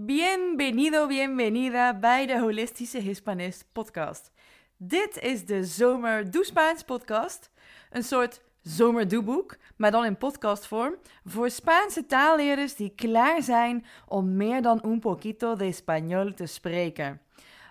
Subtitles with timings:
[0.00, 4.32] Bienvenido, bienvenida bij de Holistische Hispanist podcast.
[4.76, 7.50] Dit is de Zomer Doe Spaans podcast.
[7.90, 10.94] Een soort zomerdoeboek, maar dan in podcastvorm.
[11.24, 17.20] Voor Spaanse taalleerders die klaar zijn om meer dan un poquito de español te spreken.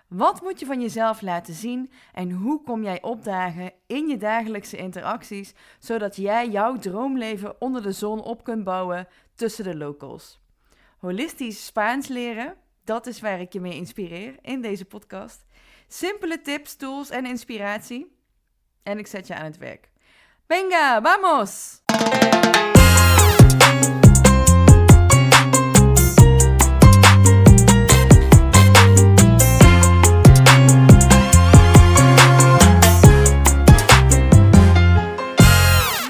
[0.08, 4.76] Wat moet je van jezelf laten zien en hoe kom jij opdagen in je dagelijkse
[4.76, 10.40] interacties, zodat jij jouw droomleven onder de zon op kunt bouwen tussen de locals?
[10.98, 15.46] Holistisch Spaans leren, dat is waar ik je mee inspireer in deze podcast.
[15.88, 18.16] Simpele tips, tools en inspiratie.
[18.82, 19.90] En ik zet je aan het werk.
[20.46, 21.82] Venga, vamos!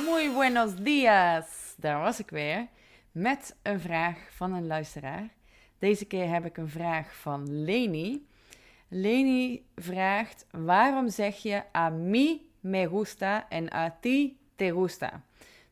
[0.04, 1.74] Muy buenos días!
[1.76, 2.68] Daar was ik weer
[3.20, 5.28] met een vraag van een luisteraar.
[5.78, 8.26] Deze keer heb ik een vraag van Leni.
[8.88, 15.22] Leni vraagt: waarom zeg je a mí me gusta en a ti te gusta?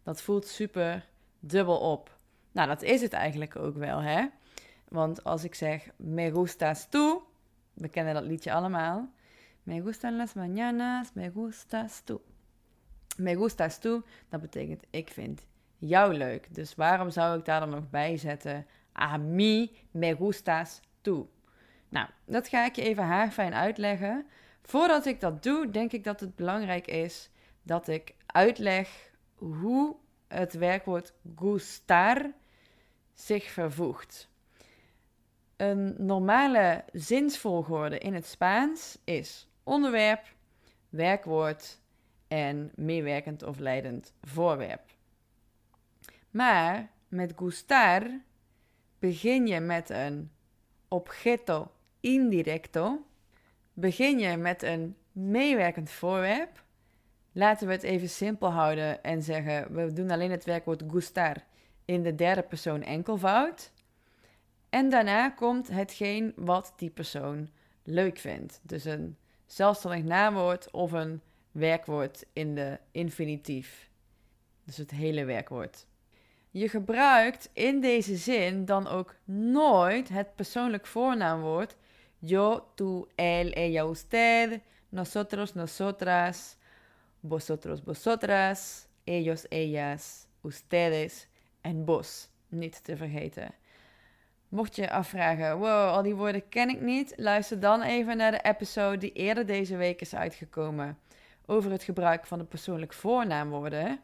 [0.02, 1.08] Dat voelt super
[1.40, 2.16] dubbel op.
[2.52, 4.26] Nou, dat is het eigenlijk ook wel, hè?
[4.88, 7.22] Want als ik zeg me gustas tú,
[7.74, 9.08] we kennen dat liedje allemaal.
[9.62, 12.20] Me gustan las mañanas, me gustas tú.
[13.16, 15.46] Me gustas tú, dat betekent ik vind
[15.78, 16.54] jou leuk.
[16.54, 18.66] Dus waarom zou ik daar dan nog bij zetten?
[19.00, 21.28] A mí me gustas tú.
[21.88, 24.26] Nou, dat ga ik je even haarfijn uitleggen.
[24.62, 27.30] Voordat ik dat doe, denk ik dat het belangrijk is
[27.62, 29.96] dat ik uitleg hoe
[30.28, 32.30] het werkwoord gustar
[33.14, 34.28] zich vervoegt.
[35.56, 40.24] Een normale zinsvolgorde in het Spaans is onderwerp,
[40.88, 41.80] werkwoord
[42.28, 44.95] en meewerkend of leidend voorwerp.
[46.36, 48.20] Maar met gustar
[48.98, 50.30] begin je met een
[50.88, 53.06] objeto indirecto.
[53.72, 56.64] Begin je met een meewerkend voorwerp.
[57.32, 61.36] Laten we het even simpel houden en zeggen: we doen alleen het werkwoord gustar
[61.84, 63.72] in de derde persoon enkelvoud.
[64.68, 67.48] En daarna komt hetgeen wat die persoon
[67.82, 68.60] leuk vindt.
[68.62, 71.20] Dus een zelfstandig naamwoord of een
[71.52, 73.90] werkwoord in de infinitief.
[74.64, 75.86] Dus het hele werkwoord.
[76.56, 81.76] Je gebruikt in deze zin dan ook nooit het persoonlijk voornaamwoord
[82.18, 86.56] yo, tú, él, ella, usted, nosotros, nosotras,
[87.28, 91.26] vosotros, vosotras, ellos, ellas, ustedes
[91.60, 92.28] en vos.
[92.48, 93.54] Niet te vergeten.
[94.48, 98.42] Mocht je afvragen, wow, al die woorden ken ik niet, luister dan even naar de
[98.42, 100.98] episode die eerder deze week is uitgekomen
[101.46, 104.00] over het gebruik van de persoonlijk voornaamwoorden.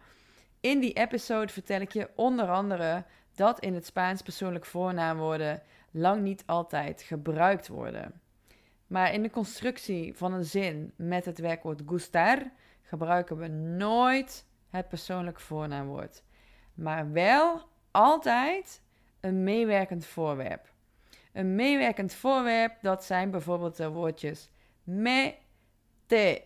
[0.62, 6.22] In die episode vertel ik je onder andere dat in het Spaans persoonlijk voornaamwoorden lang
[6.22, 8.20] niet altijd gebruikt worden.
[8.86, 12.50] Maar in de constructie van een zin met het werkwoord gustar
[12.82, 16.22] gebruiken we nooit het persoonlijk voornaamwoord.
[16.74, 18.82] Maar wel altijd
[19.20, 20.72] een meewerkend voorwerp.
[21.32, 24.50] Een meewerkend voorwerp, dat zijn bijvoorbeeld de woordjes
[24.82, 25.34] me,
[26.06, 26.42] te,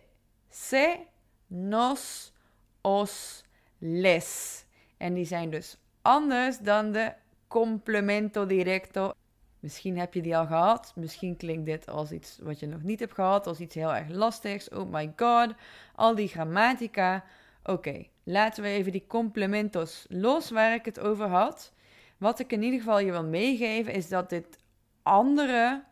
[0.49, 0.99] se,
[1.47, 2.33] nos,
[2.81, 3.45] os,
[3.77, 4.65] les.
[4.97, 7.13] En die zijn dus anders dan de
[7.47, 9.11] complemento directo.
[9.59, 10.93] Misschien heb je die al gehad.
[10.95, 13.47] Misschien klinkt dit als iets wat je nog niet hebt gehad.
[13.47, 14.69] Als iets heel erg lastigs.
[14.69, 15.53] Oh my god.
[15.95, 17.23] Al die grammatica.
[17.63, 21.73] Oké, laten we even die complementos los waar ik het over had.
[22.17, 24.57] Wat ik in ieder geval je wil meegeven is dat dit
[25.03, 25.83] andere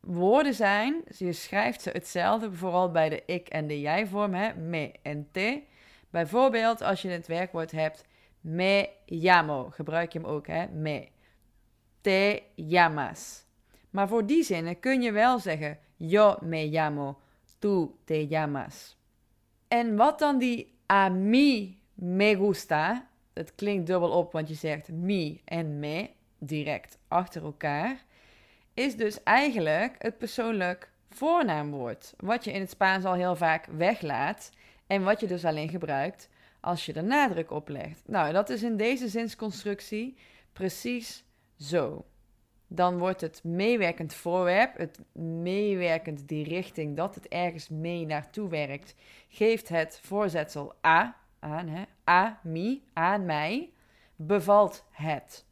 [0.00, 1.04] woorden zijn.
[1.18, 5.28] je schrijft ze hetzelfde, vooral bij de ik en de jij vorm, hè, me en
[5.32, 5.62] te.
[6.10, 8.04] Bijvoorbeeld als je het werkwoord hebt
[8.40, 10.66] me llamo, gebruik je hem ook, hè?
[10.66, 11.08] Me.
[12.00, 13.44] Te llamas.
[13.90, 17.18] Maar voor die zinnen kun je wel zeggen yo me llamo,
[17.58, 18.96] tú te llamas.
[19.68, 24.92] En wat dan die a mí me gusta, het klinkt dubbel op, want je zegt
[24.92, 28.04] mi en me direct achter elkaar,
[28.74, 34.50] is dus eigenlijk het persoonlijk voornaamwoord, wat je in het Spaans al heel vaak weglaat
[34.86, 36.28] en wat je dus alleen gebruikt
[36.60, 38.02] als je er nadruk op legt.
[38.06, 40.16] Nou, dat is in deze zinsconstructie
[40.52, 41.24] precies
[41.58, 42.04] zo.
[42.68, 45.00] Dan wordt het meewerkend voorwerp, het
[45.42, 48.94] meewerkend die richting dat het ergens mee naartoe werkt,
[49.28, 53.72] geeft het voorzetsel a, aan, hè, a, mi, aan mij,
[54.16, 55.44] bevalt het.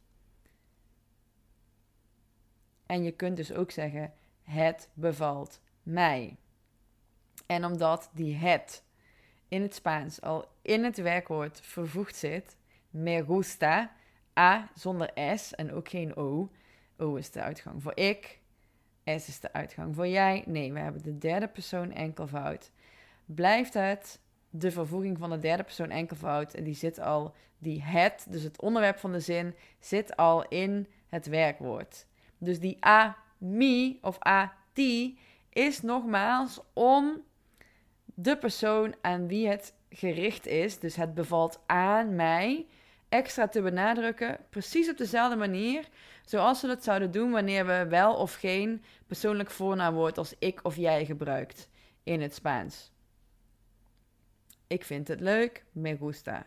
[2.85, 6.37] En je kunt dus ook zeggen, het bevalt mij.
[7.45, 8.84] En omdat die het
[9.55, 12.55] in het Spaans al in het werkwoord vervoegd zit,
[12.89, 13.91] me gusta,
[14.39, 16.49] a zonder s en ook geen o,
[16.97, 18.39] O is de uitgang voor ik.
[19.05, 20.43] S is de uitgang voor jij.
[20.45, 22.71] Nee, we hebben de derde persoon enkelvoud.
[23.25, 24.19] Blijft het
[24.49, 26.53] de vervoeging van de derde persoon enkelvoud.
[26.53, 30.87] En die zit al, die het, dus het onderwerp van de zin, zit al in
[31.07, 32.05] het werkwoord.
[32.37, 35.19] Dus die a, mi of a, ti
[35.49, 37.23] is nogmaals om
[38.15, 42.65] de persoon aan wie het gericht is, dus het bevalt aan mij,
[43.09, 45.87] extra te benadrukken, precies op dezelfde manier
[46.25, 50.75] zoals we dat zouden doen wanneer we wel of geen persoonlijk voornaamwoord als ik of
[50.75, 51.69] jij gebruikt
[52.03, 52.91] in het Spaans.
[54.67, 56.45] Ik vind het leuk, me gusta.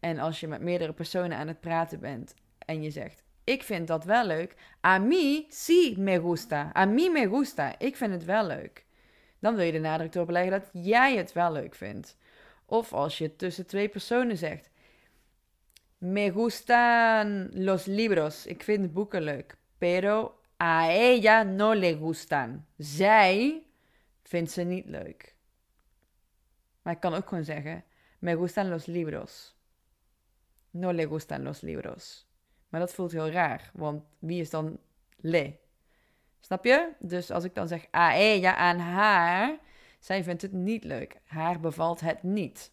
[0.00, 3.86] En als je met meerdere personen aan het praten bent en je zegt, ik vind
[3.86, 4.54] dat wel leuk,
[4.86, 8.84] a mí sí me gusta, a mí me gusta, ik vind het wel leuk.
[9.42, 12.16] Dan wil je de nadruk erop leggen dat jij het wel leuk vindt.
[12.64, 14.70] Of als je tussen twee personen zegt,
[15.98, 22.66] me gustan los libros, ik vind boeken leuk, pero a ella no le gustan.
[22.78, 23.62] Zij
[24.22, 25.34] vindt ze niet leuk.
[26.82, 27.84] Maar ik kan ook gewoon zeggen:
[28.18, 29.56] Me gustan los libros.
[30.70, 32.26] No le gustan los libros.
[32.68, 34.78] Maar dat voelt heel raar, want wie is dan
[35.16, 35.60] le?
[36.42, 36.88] Snap je?
[36.98, 39.58] Dus als ik dan zeg a ella, aan haar,
[39.98, 41.16] zij vindt het niet leuk.
[41.26, 42.72] Haar bevalt het niet.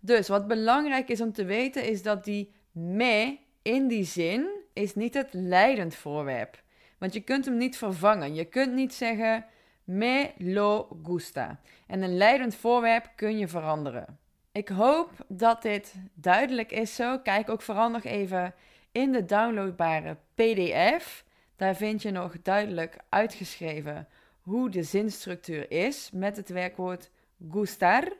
[0.00, 4.94] Dus wat belangrijk is om te weten is dat die me in die zin is
[4.94, 6.62] niet het leidend voorwerp.
[6.98, 8.34] Want je kunt hem niet vervangen.
[8.34, 9.46] Je kunt niet zeggen
[9.84, 11.60] me lo gusta.
[11.86, 14.18] En een leidend voorwerp kun je veranderen.
[14.52, 17.18] Ik hoop dat dit duidelijk is zo.
[17.18, 18.54] Kijk ook vooral nog even
[18.92, 21.24] in de downloadbare PDF.
[21.56, 24.08] Daar vind je nog duidelijk uitgeschreven
[24.40, 27.10] hoe de zinstructuur is met het werkwoord
[27.50, 28.12] gustar.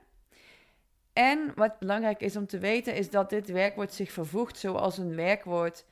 [1.13, 5.15] En wat belangrijk is om te weten is dat dit werkwoord zich vervoegt zoals een
[5.15, 5.85] werkwoord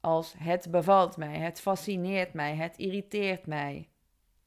[0.00, 3.88] als het bevalt mij, het fascineert mij, het irriteert mij.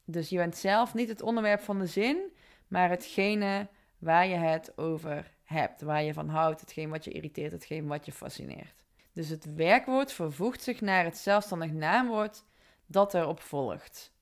[0.04, 2.32] Dus je bent zelf niet het onderwerp van de zin,
[2.68, 3.68] maar hetgene
[3.98, 8.06] waar je het over hebt, waar je van houdt, hetgeen wat je irriteert, hetgeen wat
[8.06, 8.84] je fascineert.
[9.12, 12.44] Dus het werkwoord vervoegt zich naar het zelfstandig naamwoord
[12.86, 14.12] dat erop volgt.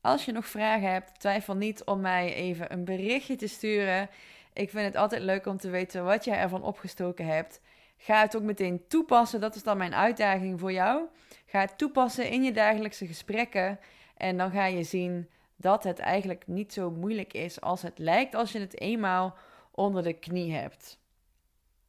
[0.00, 4.08] Als je nog vragen hebt, twijfel niet om mij even een berichtje te sturen.
[4.52, 7.60] Ik vind het altijd leuk om te weten wat jij ervan opgestoken hebt.
[7.96, 9.40] Ga het ook meteen toepassen.
[9.40, 11.06] Dat is dan mijn uitdaging voor jou.
[11.46, 13.80] Ga het toepassen in je dagelijkse gesprekken.
[14.16, 18.34] En dan ga je zien dat het eigenlijk niet zo moeilijk is als het lijkt
[18.34, 19.36] als je het eenmaal
[19.70, 20.98] onder de knie hebt.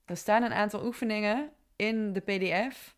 [0.05, 1.51] Er staan een aantal oefeningen
[1.81, 2.95] in de PDF.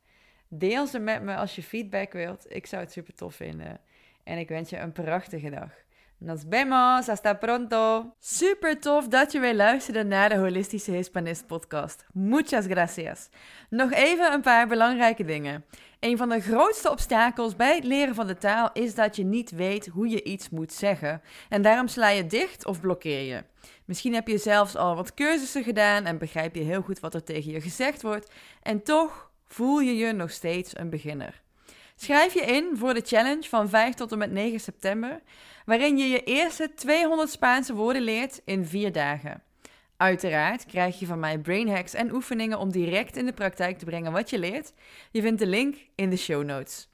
[0.47, 2.45] Deel ze met me als je feedback wilt.
[2.49, 3.79] Ik zou het super tof vinden.
[4.23, 5.71] En ik wens je een prachtige dag.
[6.17, 8.13] Nos vemos, hasta pronto.
[8.19, 12.05] Super tof dat je weer luisterde naar de Holistische Hispanist podcast.
[12.13, 13.29] Muchas gracias.
[13.69, 15.65] Nog even een paar belangrijke dingen.
[15.99, 19.51] Een van de grootste obstakels bij het leren van de taal is dat je niet
[19.51, 21.21] weet hoe je iets moet zeggen.
[21.49, 23.43] En daarom sla je dicht of blokkeer je.
[23.85, 27.23] Misschien heb je zelfs al wat cursussen gedaan en begrijp je heel goed wat er
[27.23, 28.31] tegen je gezegd wordt.
[28.61, 31.41] En toch voel je je nog steeds een beginner.
[31.95, 35.21] Schrijf je in voor de challenge van 5 tot en met 9 september,
[35.65, 39.43] waarin je je eerste 200 Spaanse woorden leert in 4 dagen.
[39.97, 43.85] Uiteraard krijg je van mij brain hacks en oefeningen om direct in de praktijk te
[43.85, 44.73] brengen wat je leert.
[45.11, 46.87] Je vindt de link in de show notes.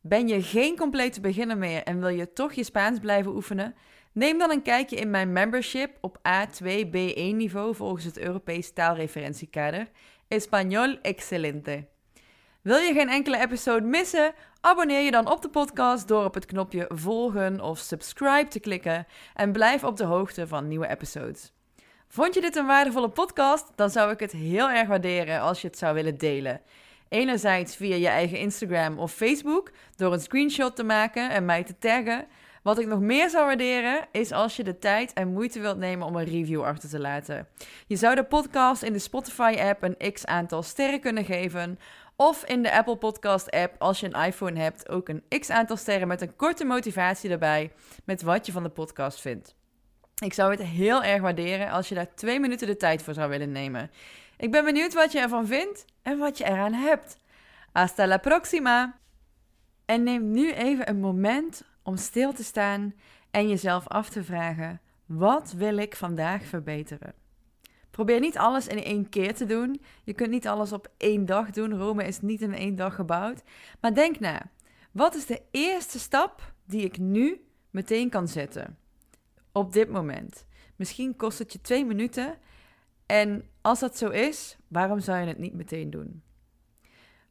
[0.00, 3.74] Ben je geen complete beginner meer en wil je toch je Spaans blijven oefenen?
[4.12, 9.88] Neem dan een kijkje in mijn membership op A2-B1 niveau volgens het Europees taalreferentiekader.
[10.28, 11.86] Español excelente.
[12.62, 14.34] Wil je geen enkele episode missen?
[14.60, 19.06] Abonneer je dan op de podcast door op het knopje volgen of subscribe te klikken
[19.34, 21.52] en blijf op de hoogte van nieuwe episodes.
[22.08, 23.72] Vond je dit een waardevolle podcast?
[23.74, 26.60] Dan zou ik het heel erg waarderen als je het zou willen delen.
[27.08, 31.78] Enerzijds via je eigen Instagram of Facebook door een screenshot te maken en mij te
[31.78, 32.26] taggen.
[32.68, 36.06] Wat ik nog meer zou waarderen is als je de tijd en moeite wilt nemen
[36.06, 37.48] om een review achter te laten.
[37.86, 41.78] Je zou de podcast in de Spotify-app een x aantal sterren kunnen geven.
[42.16, 45.76] Of in de Apple Podcast app, als je een iPhone hebt, ook een x aantal
[45.76, 47.72] sterren met een korte motivatie erbij
[48.04, 49.54] met wat je van de podcast vindt.
[50.24, 53.28] Ik zou het heel erg waarderen als je daar twee minuten de tijd voor zou
[53.30, 53.90] willen nemen.
[54.36, 57.16] Ik ben benieuwd wat je ervan vindt en wat je eraan hebt.
[57.72, 58.98] Hasta la próxima!
[59.84, 62.94] En neem nu even een moment om stil te staan
[63.30, 67.14] en jezelf af te vragen: wat wil ik vandaag verbeteren?
[67.90, 69.80] Probeer niet alles in één keer te doen.
[70.04, 71.78] Je kunt niet alles op één dag doen.
[71.78, 73.42] Rome is niet in één dag gebouwd.
[73.80, 74.50] Maar denk na.
[74.92, 78.78] Wat is de eerste stap die ik nu meteen kan zetten?
[79.52, 80.46] Op dit moment.
[80.76, 82.38] Misschien kost het je twee minuten.
[83.06, 86.22] En als dat zo is, waarom zou je het niet meteen doen?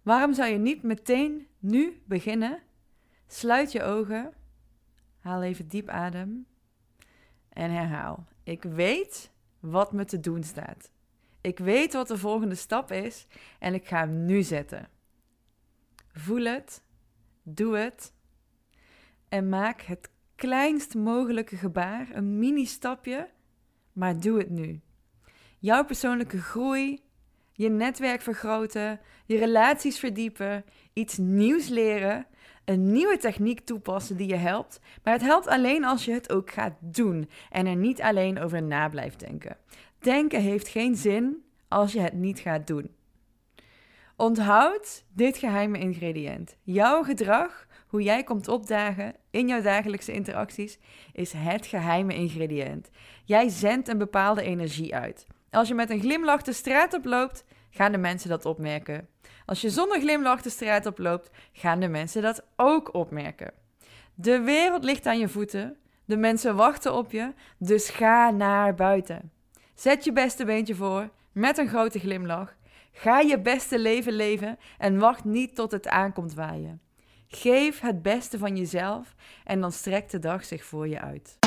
[0.02, 2.62] Waarom zou je niet meteen nu beginnen?
[3.28, 4.34] Sluit je ogen,
[5.28, 6.46] haal even diep adem
[7.50, 8.28] en herhaal.
[8.44, 10.92] Ik weet wat me te doen staat.
[11.42, 13.28] Ik weet wat de volgende stap is
[13.60, 14.90] en ik ga hem nu zetten.
[16.12, 16.84] Voel het,
[17.44, 18.14] doe het
[19.30, 23.30] en maak het kleinst mogelijke gebaar, een mini-stapje,
[23.94, 24.82] maar doe het nu.
[25.60, 27.04] Jouw persoonlijke groei,
[27.58, 32.26] je netwerk vergroten, je relaties verdiepen, iets nieuws leren,
[32.66, 34.80] een nieuwe techniek toepassen die je helpt.
[35.04, 38.64] Maar het helpt alleen als je het ook gaat doen en er niet alleen over
[38.64, 39.58] na blijft denken.
[40.00, 42.92] Denken heeft geen zin als je het niet gaat doen.
[44.16, 46.58] Onthoud dit geheime ingrediënt.
[46.64, 50.80] Jouw gedrag, hoe jij komt opdagen in jouw dagelijkse interacties,
[51.14, 52.90] is het geheime ingrediënt.
[53.26, 55.28] Jij zendt een bepaalde energie uit.
[55.52, 59.08] Als je met een glimlach de straat oploopt, gaan de mensen dat opmerken.
[59.46, 63.54] Als je zonder glimlach de straat oploopt, gaan de mensen dat ook opmerken.
[64.14, 69.32] De wereld ligt aan je voeten, de mensen wachten op je, dus ga naar buiten.
[69.76, 72.56] Zet je beste beentje voor met een grote glimlach.
[72.92, 76.82] Ga je beste leven leven en wacht niet tot het aankomt waaien.
[77.28, 81.38] Geef het beste van jezelf en dan strekt de dag zich voor je uit.